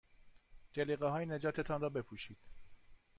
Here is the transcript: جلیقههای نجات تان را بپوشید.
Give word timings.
جلیقههای 0.71 1.25
نجات 1.25 1.61
تان 1.61 1.81
را 1.81 1.89
بپوشید. 1.89 2.37